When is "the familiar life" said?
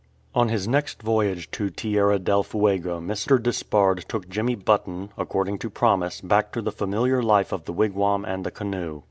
6.63-7.51